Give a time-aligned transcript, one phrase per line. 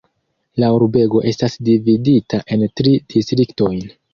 [0.63, 3.89] La urbego estas dividita en tri distriktojn.